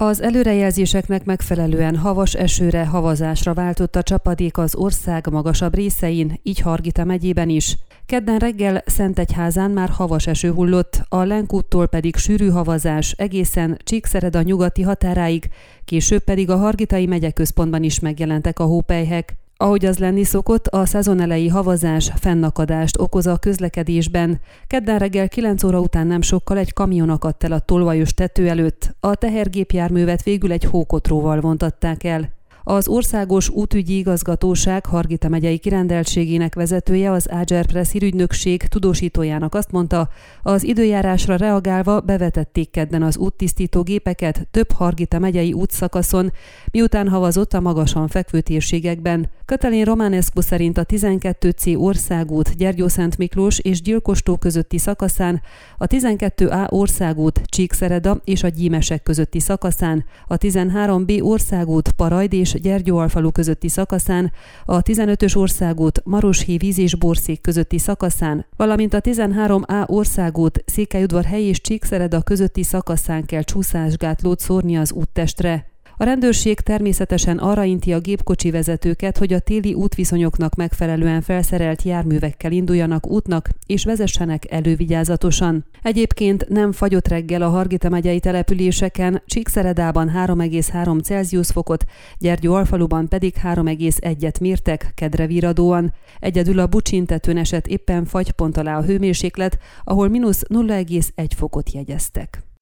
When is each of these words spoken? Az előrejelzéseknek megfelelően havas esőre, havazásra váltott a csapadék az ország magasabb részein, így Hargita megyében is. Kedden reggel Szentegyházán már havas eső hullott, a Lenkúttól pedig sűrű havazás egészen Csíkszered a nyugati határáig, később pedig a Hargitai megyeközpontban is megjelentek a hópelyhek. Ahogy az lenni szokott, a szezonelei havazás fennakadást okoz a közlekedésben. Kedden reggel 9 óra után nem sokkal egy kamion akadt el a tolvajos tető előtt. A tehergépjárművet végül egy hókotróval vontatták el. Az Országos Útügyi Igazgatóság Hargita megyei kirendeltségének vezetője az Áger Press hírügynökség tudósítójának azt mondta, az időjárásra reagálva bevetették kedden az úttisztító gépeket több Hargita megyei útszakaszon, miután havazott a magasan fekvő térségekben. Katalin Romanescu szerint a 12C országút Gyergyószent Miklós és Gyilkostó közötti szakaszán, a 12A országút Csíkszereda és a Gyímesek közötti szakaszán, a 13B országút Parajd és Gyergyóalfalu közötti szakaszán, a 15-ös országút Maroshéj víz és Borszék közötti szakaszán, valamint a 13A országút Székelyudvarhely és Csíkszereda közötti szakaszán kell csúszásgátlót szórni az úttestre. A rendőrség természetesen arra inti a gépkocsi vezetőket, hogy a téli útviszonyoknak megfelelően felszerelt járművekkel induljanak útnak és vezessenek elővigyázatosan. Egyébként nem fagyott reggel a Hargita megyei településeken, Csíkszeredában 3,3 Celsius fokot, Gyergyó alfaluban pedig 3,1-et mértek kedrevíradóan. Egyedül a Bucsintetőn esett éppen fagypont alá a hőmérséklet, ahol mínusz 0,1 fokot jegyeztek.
Az 0.00 0.22
előrejelzéseknek 0.22 1.24
megfelelően 1.24 1.96
havas 1.96 2.34
esőre, 2.34 2.86
havazásra 2.86 3.54
váltott 3.54 3.96
a 3.96 4.02
csapadék 4.02 4.58
az 4.58 4.74
ország 4.74 5.30
magasabb 5.30 5.74
részein, 5.74 6.40
így 6.42 6.60
Hargita 6.60 7.04
megyében 7.04 7.48
is. 7.48 7.76
Kedden 8.06 8.38
reggel 8.38 8.82
Szentegyházán 8.86 9.70
már 9.70 9.88
havas 9.88 10.26
eső 10.26 10.52
hullott, 10.52 11.00
a 11.08 11.22
Lenkúttól 11.22 11.86
pedig 11.86 12.16
sűrű 12.16 12.48
havazás 12.48 13.12
egészen 13.12 13.78
Csíkszered 13.84 14.36
a 14.36 14.42
nyugati 14.42 14.82
határáig, 14.82 15.50
később 15.84 16.22
pedig 16.24 16.50
a 16.50 16.56
Hargitai 16.56 17.06
megyeközpontban 17.06 17.82
is 17.82 18.00
megjelentek 18.00 18.58
a 18.58 18.64
hópelyhek. 18.64 19.36
Ahogy 19.60 19.84
az 19.84 19.98
lenni 19.98 20.24
szokott, 20.24 20.66
a 20.66 20.86
szezonelei 20.86 21.48
havazás 21.48 22.12
fennakadást 22.16 22.98
okoz 22.98 23.26
a 23.26 23.36
közlekedésben. 23.36 24.40
Kedden 24.66 24.98
reggel 24.98 25.28
9 25.28 25.62
óra 25.64 25.80
után 25.80 26.06
nem 26.06 26.20
sokkal 26.20 26.58
egy 26.58 26.72
kamion 26.72 27.10
akadt 27.10 27.44
el 27.44 27.52
a 27.52 27.58
tolvajos 27.58 28.14
tető 28.14 28.48
előtt. 28.48 28.96
A 29.00 29.14
tehergépjárművet 29.14 30.22
végül 30.22 30.52
egy 30.52 30.64
hókotróval 30.64 31.40
vontatták 31.40 32.04
el. 32.04 32.37
Az 32.70 32.88
Országos 32.88 33.48
Útügyi 33.48 33.96
Igazgatóság 33.96 34.86
Hargita 34.86 35.28
megyei 35.28 35.58
kirendeltségének 35.58 36.54
vezetője 36.54 37.10
az 37.10 37.30
Áger 37.30 37.66
Press 37.66 37.90
hírügynökség 37.92 38.62
tudósítójának 38.62 39.54
azt 39.54 39.70
mondta, 39.70 40.08
az 40.42 40.62
időjárásra 40.62 41.36
reagálva 41.36 42.00
bevetették 42.00 42.70
kedden 42.70 43.02
az 43.02 43.16
úttisztító 43.16 43.82
gépeket 43.82 44.48
több 44.50 44.72
Hargita 44.72 45.18
megyei 45.18 45.52
útszakaszon, 45.52 46.32
miután 46.70 47.08
havazott 47.08 47.52
a 47.52 47.60
magasan 47.60 48.08
fekvő 48.08 48.40
térségekben. 48.40 49.30
Katalin 49.44 49.84
Romanescu 49.84 50.40
szerint 50.40 50.78
a 50.78 50.84
12C 50.84 51.78
országút 51.78 52.56
Gyergyószent 52.56 53.18
Miklós 53.18 53.58
és 53.58 53.82
Gyilkostó 53.82 54.36
közötti 54.36 54.78
szakaszán, 54.78 55.42
a 55.78 55.86
12A 55.86 56.70
országút 56.70 57.40
Csíkszereda 57.44 58.20
és 58.24 58.42
a 58.42 58.48
Gyímesek 58.48 59.02
közötti 59.02 59.40
szakaszán, 59.40 60.04
a 60.26 60.36
13B 60.36 61.22
országút 61.22 61.90
Parajd 61.90 62.32
és 62.32 62.56
Gyergyóalfalu 62.60 63.32
közötti 63.32 63.68
szakaszán, 63.68 64.32
a 64.64 64.82
15-ös 64.82 65.36
országút 65.36 66.02
Maroshéj 66.04 66.56
víz 66.56 66.78
és 66.78 66.94
Borszék 66.94 67.40
közötti 67.40 67.78
szakaszán, 67.78 68.46
valamint 68.56 68.94
a 68.94 69.00
13A 69.00 69.88
országút 69.88 70.62
Székelyudvarhely 70.66 71.42
és 71.42 71.60
Csíkszereda 71.60 72.22
közötti 72.22 72.62
szakaszán 72.62 73.24
kell 73.24 73.42
csúszásgátlót 73.42 74.40
szórni 74.40 74.76
az 74.76 74.92
úttestre. 74.92 75.66
A 76.00 76.04
rendőrség 76.04 76.60
természetesen 76.60 77.38
arra 77.38 77.64
inti 77.64 77.92
a 77.92 78.00
gépkocsi 78.00 78.50
vezetőket, 78.50 79.18
hogy 79.18 79.32
a 79.32 79.38
téli 79.38 79.74
útviszonyoknak 79.74 80.54
megfelelően 80.54 81.20
felszerelt 81.20 81.82
járművekkel 81.82 82.52
induljanak 82.52 83.06
útnak 83.06 83.48
és 83.66 83.84
vezessenek 83.84 84.50
elővigyázatosan. 84.50 85.64
Egyébként 85.82 86.48
nem 86.48 86.72
fagyott 86.72 87.08
reggel 87.08 87.42
a 87.42 87.48
Hargita 87.48 87.88
megyei 87.88 88.20
településeken, 88.20 89.22
Csíkszeredában 89.26 90.12
3,3 90.14 91.02
Celsius 91.02 91.50
fokot, 91.50 91.84
Gyergyó 92.18 92.54
alfaluban 92.54 93.08
pedig 93.08 93.34
3,1-et 93.42 94.40
mértek 94.40 94.92
kedrevíradóan. 94.94 95.92
Egyedül 96.20 96.58
a 96.58 96.66
Bucsintetőn 96.66 97.36
esett 97.36 97.66
éppen 97.66 98.04
fagypont 98.04 98.56
alá 98.56 98.78
a 98.78 98.84
hőmérséklet, 98.84 99.58
ahol 99.84 100.08
mínusz 100.08 100.42
0,1 100.48 101.28
fokot 101.36 101.72
jegyeztek. 101.72 102.47